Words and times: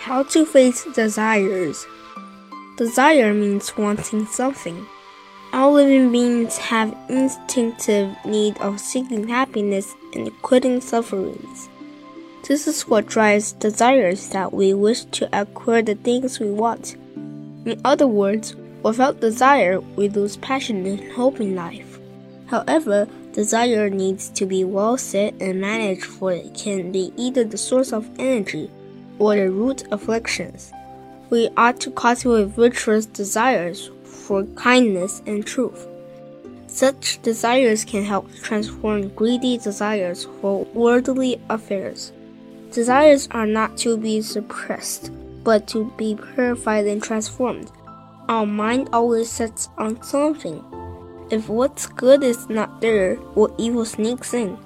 How 0.00 0.22
to 0.22 0.46
face 0.46 0.84
desires. 0.94 1.84
Desire 2.76 3.34
means 3.34 3.76
wanting 3.76 4.26
something. 4.26 4.86
All 5.52 5.72
living 5.72 6.12
beings 6.12 6.56
have 6.56 6.96
instinctive 7.08 8.16
need 8.24 8.56
of 8.58 8.78
seeking 8.78 9.26
happiness 9.26 9.96
and 10.14 10.30
quitting 10.40 10.80
sufferings. 10.80 11.68
This 12.46 12.68
is 12.68 12.86
what 12.86 13.06
drives 13.06 13.52
desires 13.52 14.28
that 14.28 14.52
we 14.52 14.72
wish 14.72 15.04
to 15.06 15.28
acquire 15.38 15.82
the 15.82 15.96
things 15.96 16.38
we 16.38 16.52
want. 16.52 16.94
In 17.66 17.80
other 17.84 18.06
words, 18.06 18.54
without 18.84 19.20
desire, 19.20 19.80
we 19.80 20.08
lose 20.08 20.36
passion 20.36 20.86
and 20.86 21.12
hope 21.12 21.40
in 21.40 21.56
life. 21.56 21.98
However, 22.46 23.08
desire 23.32 23.90
needs 23.90 24.28
to 24.30 24.46
be 24.46 24.62
well 24.62 24.96
set 24.96 25.34
and 25.40 25.60
managed 25.60 26.04
for 26.04 26.32
it 26.32 26.54
can 26.54 26.92
be 26.92 27.12
either 27.16 27.42
the 27.42 27.58
source 27.58 27.92
of 27.92 28.08
energy 28.18 28.70
or 29.18 29.36
the 29.36 29.50
root 29.50 29.84
afflictions. 29.90 30.72
We 31.30 31.48
ought 31.56 31.80
to 31.80 31.90
cultivate 31.90 32.48
virtuous 32.48 33.06
desires 33.06 33.90
for 34.04 34.44
kindness 34.54 35.22
and 35.26 35.46
truth. 35.46 35.86
Such 36.66 37.20
desires 37.22 37.84
can 37.84 38.04
help 38.04 38.32
transform 38.42 39.08
greedy 39.08 39.58
desires 39.58 40.26
for 40.40 40.64
worldly 40.74 41.40
affairs. 41.48 42.12
Desires 42.70 43.28
are 43.30 43.46
not 43.46 43.76
to 43.78 43.96
be 43.96 44.20
suppressed, 44.20 45.10
but 45.42 45.66
to 45.68 45.90
be 45.96 46.16
purified 46.34 46.86
and 46.86 47.02
transformed. 47.02 47.72
Our 48.28 48.44
mind 48.44 48.90
always 48.92 49.30
sets 49.30 49.70
on 49.78 50.02
something. 50.02 50.62
If 51.30 51.48
what's 51.48 51.86
good 51.86 52.22
is 52.22 52.48
not 52.48 52.80
there, 52.80 53.16
what 53.34 53.54
evil 53.58 53.84
sneaks 53.84 54.34
in. 54.34 54.56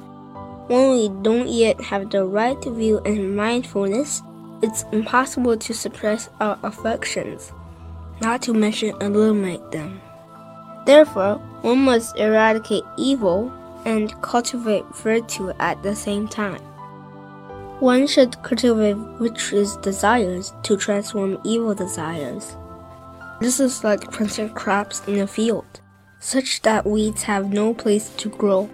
When 0.66 0.90
we 0.90 1.08
don't 1.22 1.48
yet 1.48 1.80
have 1.80 2.10
the 2.10 2.24
right 2.24 2.62
view 2.64 3.00
and 3.04 3.36
mindfulness, 3.36 4.22
it's 4.62 4.84
impossible 4.92 5.56
to 5.56 5.74
suppress 5.74 6.28
our 6.40 6.58
affections, 6.62 7.52
not 8.20 8.40
to 8.42 8.54
mention 8.54 8.94
eliminate 9.02 9.70
them. 9.70 10.00
Therefore, 10.86 11.36
one 11.62 11.78
must 11.78 12.16
eradicate 12.16 12.84
evil 12.96 13.52
and 13.84 14.12
cultivate 14.22 14.84
virtue 14.94 15.50
at 15.58 15.82
the 15.82 15.94
same 15.94 16.28
time. 16.28 16.60
One 17.80 18.06
should 18.06 18.40
cultivate 18.42 18.96
virtuous 19.18 19.76
desires 19.76 20.52
to 20.62 20.76
transform 20.76 21.38
evil 21.44 21.74
desires. 21.74 22.56
This 23.40 23.58
is 23.58 23.82
like 23.82 24.12
planting 24.12 24.50
crops 24.50 25.02
in 25.08 25.18
a 25.18 25.26
field, 25.26 25.80
such 26.20 26.62
that 26.62 26.86
weeds 26.86 27.24
have 27.24 27.52
no 27.52 27.74
place 27.74 28.10
to 28.18 28.28
grow. 28.28 28.70